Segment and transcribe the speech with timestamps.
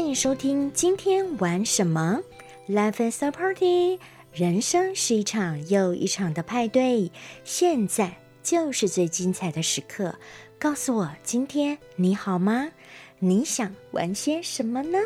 [0.00, 2.20] 欢迎收听今天玩什么
[2.66, 4.00] ？Life is a party，
[4.32, 7.12] 人生是一场又一场的派对，
[7.44, 10.16] 现在就是最精彩的时刻。
[10.58, 12.70] 告诉我，今天你好吗？
[13.18, 14.98] 你想玩些什么呢？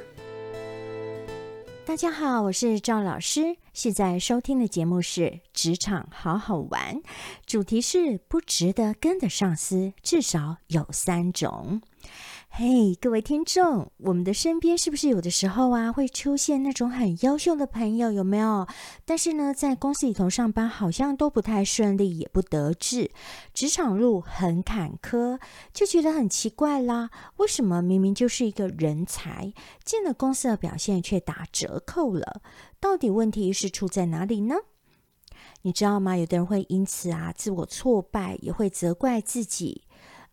[1.84, 3.56] 大家好，我是赵老师。
[3.72, 5.22] 现在收听的节目是
[5.52, 6.98] 《职场好好玩》，
[7.44, 11.82] 主题是不值得跟的上司至少有三种。
[12.56, 18.12] 嘿，各位听众，我们的身边是不是有的时候啊会出现那种很优秀的朋友？
[18.12, 18.68] 有没有？
[19.04, 23.10] 但是呢，在公司里头上班好像都不太顺利，也不得志，
[23.52, 25.40] 职场路很坎坷，
[25.72, 27.10] 就觉得很奇怪啦。
[27.38, 29.52] 为什么明明就是一个人才，
[29.84, 32.40] 进了公司的表现却打折扣了？
[32.78, 34.54] 到底问题是出在哪里呢？
[35.62, 36.16] 你知道吗？
[36.16, 39.82] 有的人会因此啊自我挫败，也会责怪自己。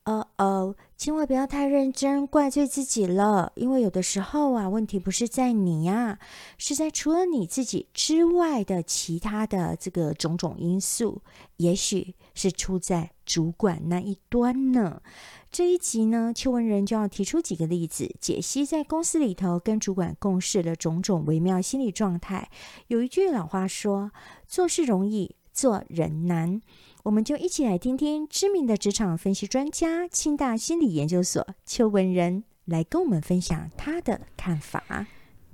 [0.05, 3.53] 哦哦，千万不要太认真，怪罪自己了。
[3.55, 6.17] 因为有的时候啊，问题不是在你呀，
[6.57, 11.21] 是在除了你自己之外的其他的这个种种因素，
[11.57, 15.03] 也许是出在主管那一端呢。
[15.51, 22.49] 这一集呢，邱文仁就要提出几个例子，解析在公司里头跟主管共事的种种微妙心理状态。
[22.87, 24.11] 有一句老话说
[24.47, 26.61] ：“做事容易，做人难。”
[27.03, 35.07] 我们就一起来听听知名的职场分析专家、清大心理研究所邱文仁来跟我们分享他的看法。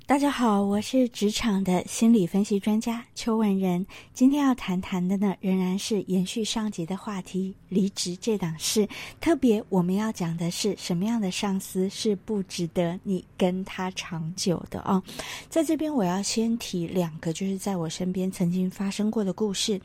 [0.08, 3.86] 大家好，我是职场的心理分析专家邱文仁。
[4.14, 8.88] 今天要谈谈的呢，仍然是延续上集的话题——离职这档事。
[9.20, 15.04] 特别我们要讲的是什么样的上司是不值得你跟他长久的哦。
[15.50, 19.78] 在这边，我要先提两个，就是在我身边曾经发生过的故事。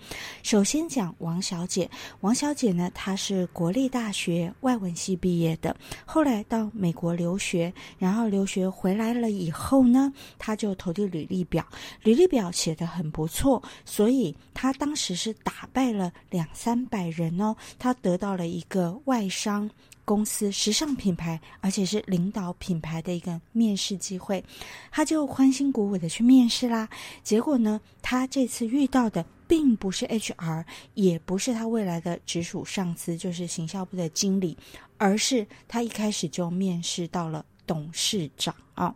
[0.44, 10.10] 首先讲王小姐，王小姐呢，她是国立大学外文系毕业的，后来到美国留学，然后留学回来了以后呢。
[10.38, 11.66] 他就投递履历表，
[12.02, 19.70] 履历表写的很不错，所以他当时是打败了两三百人哦，他得到了一个外商
[20.04, 24.44] 公司时尚品牌，而且是领导品牌的一个面试机会，
[24.90, 26.88] 他就欢欣鼓舞的去面试啦。
[27.22, 30.64] 结果呢，他这次遇到的并不是 HR，
[30.94, 34.58] 也不是他未来的直属上司，就是行销部的经理，
[34.98, 38.92] 而是他一开始就面试到了董事长啊。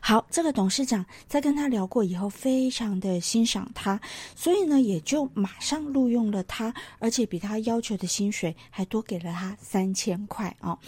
[0.00, 4.00] 好，这个董事长在跟他聊过以后，非常的欣赏他，
[4.34, 10.78] 所以呢，也就马上录用了他，而且比他要求的薪水还多给了他三千块啊！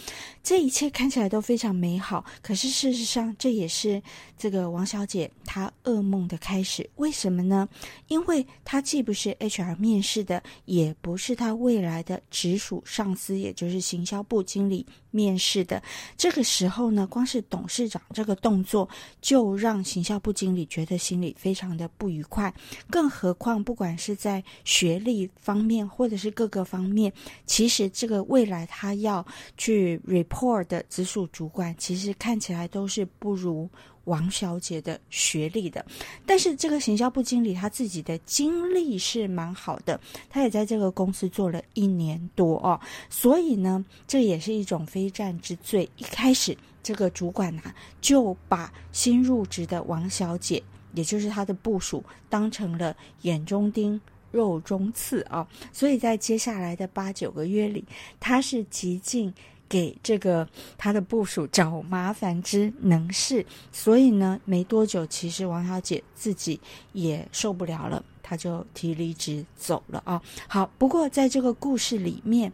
[0.43, 4.01] 这一切看起来都非常美好，可是事实上，这也是
[4.37, 6.87] 这个王小姐她噩梦的开始。
[6.95, 7.67] 为什么呢？
[8.07, 14.85] 因为她既不是 HR 面试的，也不是她未来的直属上司，也就是行销部经理。
[15.15, 15.81] 面试的
[16.17, 18.87] 这个时候呢，光是董事长这个动作
[19.21, 22.53] 就让行销部经理觉得心里非常的不愉快。
[22.89, 27.11] 更何况，不管是在学历方面，或者是各个方面，
[27.45, 33.69] 其实这个未来他要去 report 的直属主管，其实看起来都是不如。
[34.05, 35.85] 王小姐的学历的，
[36.25, 39.99] 但是这个行销部经理他自己的经历是蛮好的，
[40.29, 42.79] 他也在这个公司做了一年多哦，
[43.09, 45.89] 所以呢，这也是一种非战之罪。
[45.97, 50.61] 一开始这个主管啊，就把新入职的王小姐，
[50.93, 53.99] 也就是他的部属，当成了眼中钉、
[54.31, 57.83] 肉中刺啊，所以在接下来的八九个月里，
[58.19, 59.33] 他是极尽。
[59.75, 60.47] 给这个
[60.77, 66.61] 他的部署找麻烦之能事，所以呢，没多久，其实王小姐自己
[66.93, 70.21] 也受不了了，她就提离职走了啊。
[70.47, 72.53] 好，不过在这个故事里面。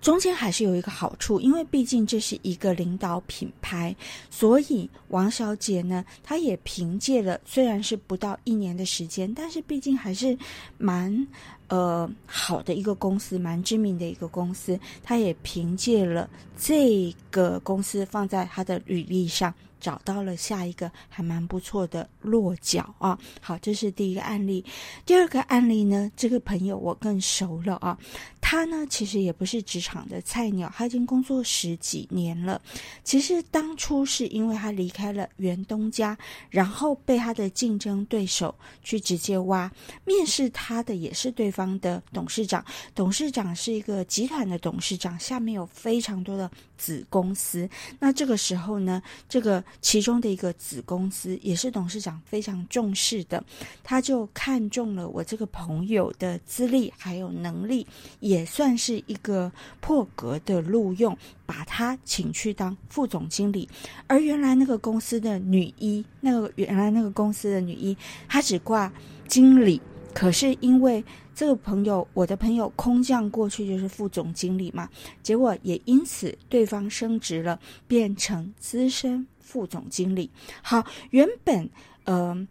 [0.00, 3.94] 中间还是有一个好处，因为毕竟这是一个领导品牌，
[4.30, 10.38] 所以王小姐呢，她也凭借了虽然是不到一年的时间，但是毕竟还是
[10.78, 11.26] 蛮
[11.66, 19.52] 呃好的一个公司，蛮知名的一个公司，她也凭借了这个公司放在她的履历上。
[19.80, 23.18] 找到了下一个还蛮不错的落脚啊！
[23.40, 24.64] 好，这是第一个案例。
[25.04, 27.98] 第二个案例呢，这个朋友我更熟了啊。
[28.40, 32.60] 他呢，其实也不是职场的菜鸟，他已经工作十几年了。
[33.04, 36.16] 其实当初是因为他离开了原东家，
[36.48, 39.70] 然后被他的竞争对手去直接挖
[40.04, 42.64] 面试他的，也是对方的董事长。
[42.94, 47.68] 董事长是一个集团的董事长，下面有非常多的子公司。
[47.98, 53.42] 那这个时候呢，这个其中的一个子公司，也是董事长非常重视的，
[53.82, 57.86] 他就看中了我这个朋友的资历还有能力，
[58.20, 59.50] 也算是一个
[59.80, 61.16] 破格的录用，
[61.46, 63.68] 把他请去当副总经理。
[64.06, 67.96] 而原来那个公司的女一，那个原来那个公司的女一，
[68.28, 68.92] 她只挂
[69.26, 69.80] 经理，
[70.12, 71.04] 可是因为。
[71.38, 74.90] 这个朋友，我的朋友空降过去就是副总经理嘛，
[75.22, 80.28] 结果也因此对方升职了，变成资深副总经理。
[80.62, 81.70] 好，原本
[82.02, 82.48] 呃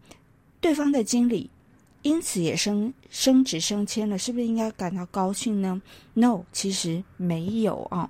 [0.62, 1.50] 对方的经理
[2.02, 5.82] 因此也升升职升迁了，是不是应该感到高兴呢
[6.14, 8.10] ？No，其实没有啊，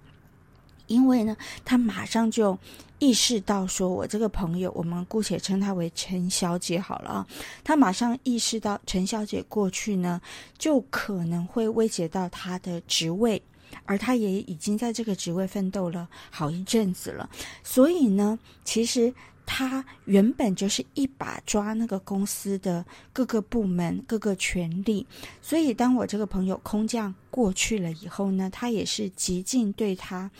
[0.87, 2.57] 因为呢，他马上就。
[2.99, 7.27] 意识到说，我这个朋友，我们姑且称他为陈小姐好了啊。
[7.63, 10.19] 他马上意识到，陈小姐过去呢，
[10.57, 13.39] 就可能会威胁到他的职位，
[13.85, 17.29] 而他也已经在这个职位奋斗了好一阵子了。
[17.63, 19.13] 所以呢，其实
[19.45, 25.05] 他原本就是一把抓那个公司的各个部门、各个权力。
[25.39, 30.31] 所以，当我这个朋友空降过去了以后呢，他也是极尽对他。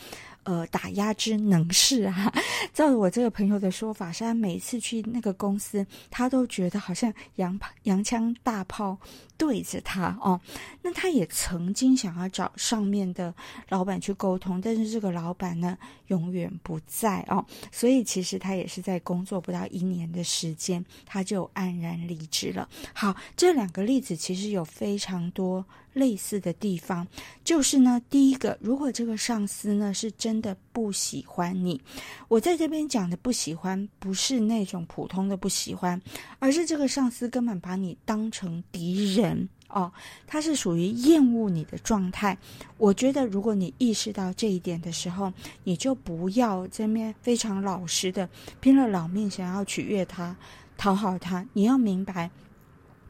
[0.48, 2.32] 呃，打压之能事啊！
[2.72, 8.96] 照我这个朋友的说法，是他每次去那个公司，他都觉得好像洋洋枪大炮
[9.36, 10.40] 对着他哦。
[10.80, 13.34] 那他也曾经想要找上面的
[13.68, 17.44] 老板去沟通，但是这个老板呢，永远不在哦。
[17.70, 22.66] 所以其实他也是在工作不到一年的时间，他就黯然离职了。
[22.94, 25.62] 好，这两个例子其实有非常多。
[25.94, 27.04] 类似的地方，
[27.42, 31.80] 就是呢，第一个，如果这个上司呢是真的不喜欢你，
[32.28, 36.00] 我在这边讲的不喜欢，不是那种普通的不喜欢，
[36.38, 39.92] 而是这个上司根本把你当成敌人哦，
[40.26, 42.36] 他是属于厌恶你的状态。
[42.78, 45.32] 我觉得，如果你意识到这一点的时候，
[45.64, 48.28] 你就不要这边非常老实的
[48.60, 50.34] 拼了老命想要取悦他、
[50.76, 51.46] 讨好他。
[51.52, 52.30] 你要明白，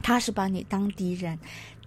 [0.02, 1.38] 他是把你当敌人。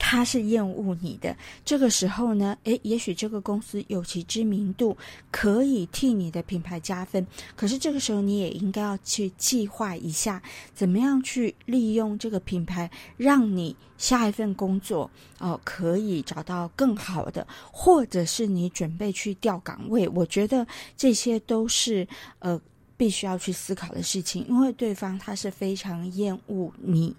[0.03, 4.97] 他是厌恶你的，这个时候呢，诶，也许这个公司有其知名度，
[5.29, 7.25] 可以替你的品牌加分。
[7.55, 10.41] 可是这个时候，你也应该要去计划一下，
[10.73, 20.09] 怎么样去利用这个品牌，让你下一份工作哦可以找到更好的，或者是你准备去调岗位。
[20.09, 20.65] 我觉得
[20.97, 22.07] 这些都是
[22.39, 22.59] 呃。
[23.01, 27.15] 必须要去思考的事情，因为对方他是非常厌恶你，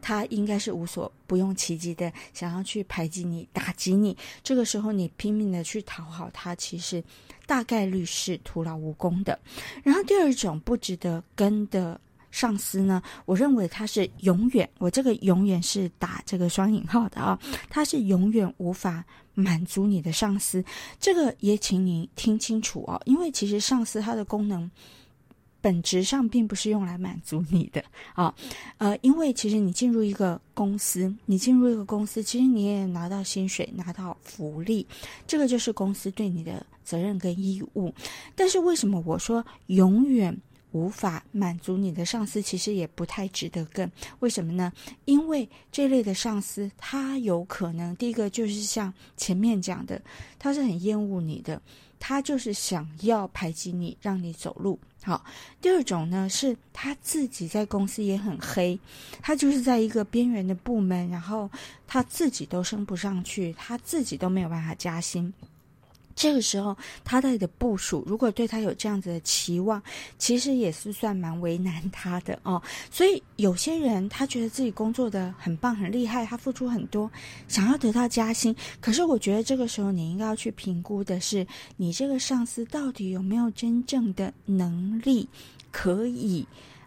[0.00, 4.16] 他应该是无所不用其极的想要去排挤你、打击你。
[4.42, 7.04] 这个时候你拼命的去讨好他，其实
[7.44, 9.38] 大概率是徒劳无功的。
[9.82, 12.00] 然后第二种不值得跟的
[12.30, 17.38] 上司呢，我认为他是永远，我这个永远是打这个双引号的啊，
[17.68, 19.04] 他是永远无法
[19.34, 20.64] 满足你的上司。
[20.98, 24.70] 这个也请你听清楚哦，因为其实上司他的功能。
[25.66, 27.82] 本质上并不是用来满足你的
[28.14, 28.32] 啊，
[28.78, 34.86] 呃，因为其实你进入一个公司，你进入一个公司，其实你也拿到薪水，拿到福利，
[35.26, 37.92] 这个就是公司对你的责任跟义务。
[38.36, 40.32] 但是为什么我说永远
[40.70, 43.90] 无法满足你的上司，其实也不太值得跟？
[44.20, 44.72] 为什么呢？
[45.04, 50.00] 因为这类的上司，他有可能第一个就是像前面讲的，
[50.38, 51.60] 他是很厌恶你的。
[51.98, 54.78] 他就是想要排挤你，让你走路。
[55.02, 55.24] 好，
[55.60, 58.78] 第二种呢是他自己在公司也很黑，
[59.22, 61.48] 他就是在一个边缘的部门，然后
[61.86, 65.32] 他自己都升不上去，他自己都没有办法加薪。
[66.16, 69.80] 这个时候，他的部署如果对他有这样子的期望，
[70.18, 72.60] 其实也是算蛮为难他的哦。
[72.90, 77.08] 所以有些人他觉得自己工作的很棒、很厉害，他付出很多，
[77.46, 78.56] 想要得到加薪。
[78.80, 85.28] 可是我觉得这个时候你应该要去评估的是，你这个上司到底有没有真正的能力
[85.70, 86.46] 可以。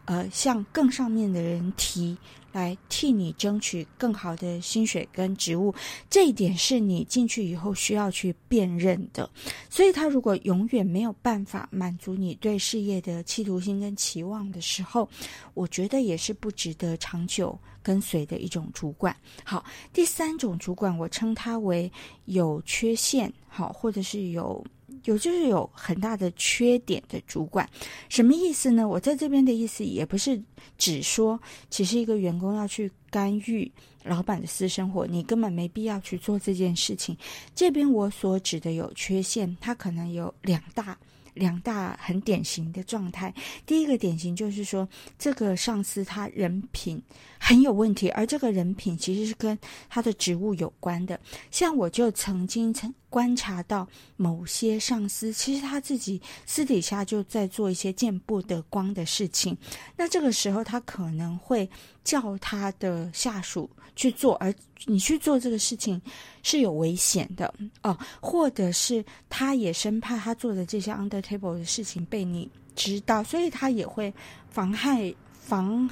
[0.10, 2.18] 呃，向更上面的人提
[2.52, 5.72] 来替你争取更好的薪水跟职务，
[6.10, 9.30] 这一点是你进去以后需要去辨认的。
[9.70, 15.08] 所以，他如果永远没有办法满足你对事业的企图心跟期望的时候，
[15.54, 17.56] 我觉得也是不值得长久
[17.90, 19.16] 跟随的一种主管。
[19.44, 21.92] 好，第三种主管，我称他为
[22.26, 24.64] 有缺陷，好，或者是有。
[25.06, 27.68] 有就是有很大的缺点的主管，
[28.10, 28.86] 什么意思呢？
[28.86, 30.40] 我在这边的意思也不是
[30.78, 33.72] 只说，其实一个员工要去干预
[34.04, 37.16] 老板的私生活，你根本没必要去做这件事情。
[37.56, 40.98] 这边我所指的有缺陷，它可能有两大。
[41.40, 43.34] 两大很典型的状态，
[43.66, 47.02] 第一个典型就是说，这个上司他人品
[47.40, 49.58] 很有问题，而这个人品其实是跟
[49.90, 51.20] 他的职务有关的。
[51.50, 52.76] 像我就曾经
[53.10, 59.58] 观察到某些上司，其实他自己私底下就在做一些见不得光的事情，
[59.96, 61.68] 那这个时候他可能会
[62.04, 64.54] 叫他的下属去做，而
[64.86, 66.02] 你去做这个事情。
[66.42, 67.54] 是有危险的
[67.84, 74.12] 哦，或者是他也生怕他做的这些 under table 的事情被你知道，所以他也会
[74.50, 75.88] 妨害、防、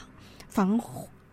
[0.48, 0.80] 防、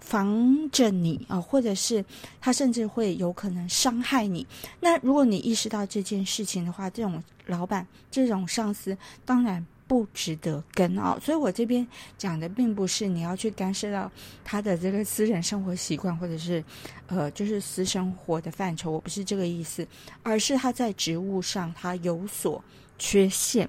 [0.01, 2.05] 防着你啊，或者是
[2.41, 4.45] 他甚至会有可能伤害你。
[4.81, 9.65] 那如果你意识到这件事情的话，这种老板、这种上司，当然。
[9.87, 11.87] 不值得跟啊，所以我这边
[12.17, 14.11] 讲的并不是你要去干涉到
[14.43, 16.65] 他的这个私人生活习惯，或者是
[17.07, 19.87] 呃，就是私生活的范畴，我不是这个意思，
[20.23, 22.63] 而是他在职务上他有所
[22.99, 23.69] 缺陷。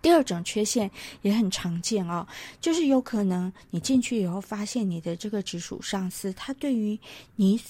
[0.00, 0.90] 第二种缺陷
[1.22, 2.26] 也很常见啊，
[2.60, 6.98] 就是有可能你进去以后发现你的这个直属上司，他对于
[7.36, 7.60] 你。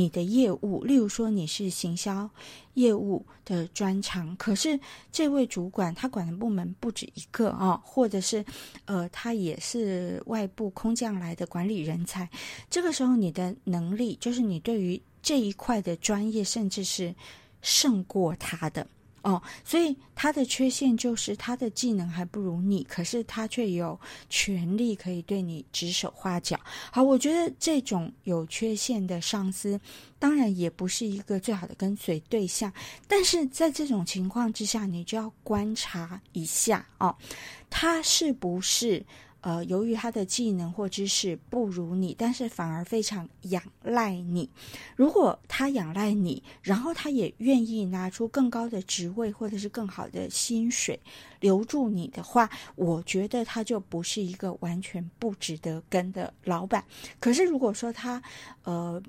[0.00, 2.30] 你的业务，例如说你是行销
[2.72, 4.80] 业务的专长，可是
[5.12, 8.42] 这位主管他管的部门不止一个啊，或者是
[8.86, 12.26] 呃，他也是外部空降来的管理人才。
[12.70, 17.14] 这个时候，你的能力就是你对于这一块的专业，甚至是
[17.60, 18.86] 胜过他的。
[19.22, 23.98] 哦，所以他的缺陷就是他的技能还不如你，可是他却有
[24.28, 26.58] 权利可以对你指手画脚。
[26.90, 29.80] 好，我觉得这种有缺陷的上司，
[30.18, 32.72] 当然也不是一个最好的跟随对象。
[33.06, 37.14] 但是在这种情况之下，你就要观察一下哦，
[37.68, 39.04] 他是不是？
[39.42, 44.48] 呃，由于他的技能或知识不如你，但是反而非常仰赖你。
[44.96, 51.00] 如果他仰赖你，然后他也愿意拿出更高的职位或者是更好的薪水
[51.40, 56.84] 留住你的话，我觉得他就不是一个完全不值得跟的老板。
[57.18, 58.22] 可是如果说他
[58.64, 59.02] 呃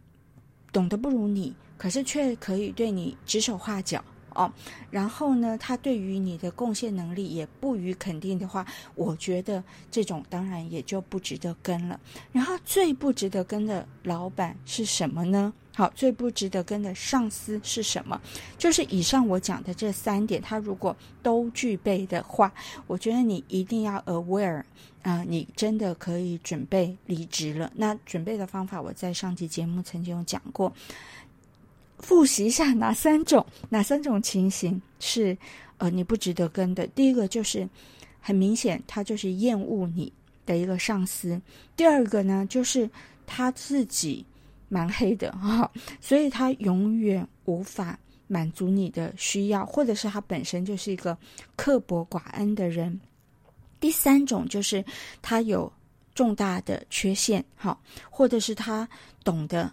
[0.72, 4.04] 懂得不如你，可是却可以对你指手画脚。
[4.36, 4.52] 哦，
[4.90, 12.00] 然后呢，他对于你的贡献能力也不予肯定的话，我觉得这种当然也就不值得跟了。
[12.32, 15.54] 然后最不值得跟的老板是什么呢？
[15.74, 18.20] 好，最不值得跟的上司是什么？
[18.58, 22.54] 就是以上我讲的这三点，他如果都具备的话，
[22.88, 24.64] 我觉得你一定要 aware
[25.02, 27.72] 啊，你真的可以准备离职了。
[27.76, 30.74] 那准备的方法，我在上集节目曾经有讲过。
[32.02, 35.38] 复习一下哪三种哪三种情形是
[35.78, 36.86] 呃你不值得跟的？
[36.88, 37.68] 第一个就是
[38.20, 40.12] 很明显，他就是厌恶你
[40.46, 41.40] 的一个上司；
[41.76, 42.90] 第二个呢，就是
[43.26, 44.26] 他自己
[44.68, 51.18] 蛮黑的哈， 所以他永远无法满足你的需要，或者是他本身就是一个
[51.56, 52.92] 刻薄寡恩的人；
[53.80, 54.84] 第三种就是
[55.22, 55.72] 他有
[56.14, 57.78] 重大的缺陷，哈，
[58.10, 58.88] 或者是他
[59.24, 59.72] 懂得。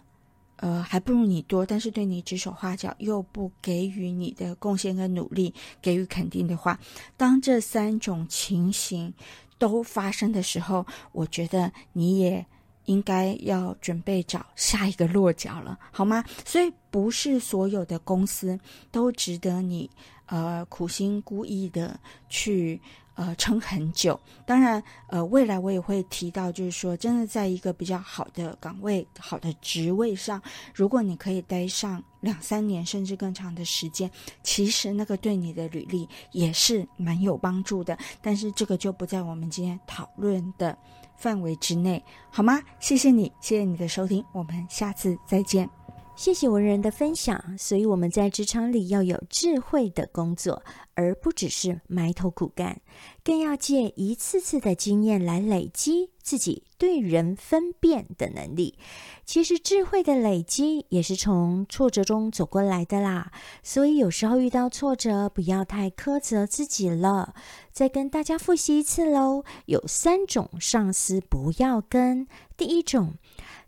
[0.59, 6.79] 呃，还不如你多，但是对你指手画脚，又不给予你的贡献跟努力给予肯定的话，
[7.17, 9.13] 当这三种情形
[9.57, 12.45] 都发生的时候，我觉得你也
[12.87, 16.25] 应该要准备找下一个落脚了，好吗？
[16.45, 18.59] 所以不是所有的公司
[18.91, 19.89] 都值得你
[20.27, 21.99] 呃苦心孤诣的
[22.29, 22.81] 去。
[23.19, 24.19] 呃，撑很久。
[24.47, 30.41] 当然，呃，未来我也会提到，就是说，真的在一个比较好的岗位、好的职位上，
[30.73, 34.09] 如果你可以待上两三年甚至更长的时间，
[34.45, 37.99] 其实那个对你的履历也是蛮有帮助的。
[38.23, 40.79] 但是这个就不在我们今天讨论的
[41.17, 42.63] 范围之内，好吗？
[42.79, 45.78] 谢谢你，谢谢你的收听，我们下次再见。
[46.19, 47.57] 谢谢文人的分享。
[47.57, 52.81] 所以我们在职场里要有智慧的工作，而不只是埋头苦干，
[53.23, 58.77] 更要借一次次的经验来累积自己对人分辨的能力。
[59.25, 63.31] 其实智慧的累积也是从挫折中走过来的啦。
[63.63, 67.33] 所以有时候遇到挫折，不要太苛责自己了。
[67.71, 72.27] 再跟大家复习一次喽，有三种上司不要跟。
[72.57, 73.15] 第一种，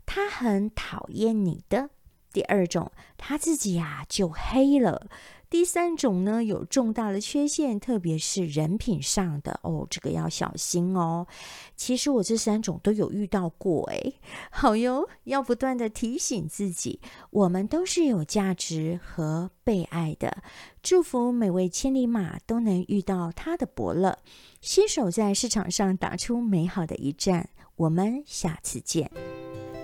[0.05, 1.91] 他很讨厌你的。
[2.31, 5.07] 第二种，他自己呀就黑了；
[5.49, 11.27] 第三种呢，有重大的缺陷，特别是人品上的哦，这个要小心哦。
[11.75, 14.15] 其实我这三种都有遇到过，诶，
[14.49, 20.37] 好哟，要不断的提醒自己，我们都是有价值和被爱的。
[20.81, 24.17] 祝福每位千里马都能遇到他的伯乐，
[24.61, 27.49] 携手在市场上打出美好的一战。
[27.75, 29.11] 我们下次见。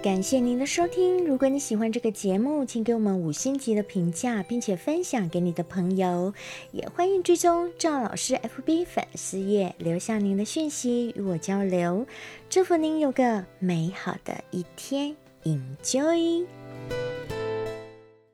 [0.03, 1.25] 感谢您的收听。
[1.25, 6.33] 如果你喜欢这个节目，请给我们五星级的评价，并且分享给你的朋友。
[6.71, 12.05] 也欢迎追踪赵老师 FB 粉丝页，留下您的讯息与我交流。
[12.49, 16.45] 祝福您有个美好的一天，Enjoy。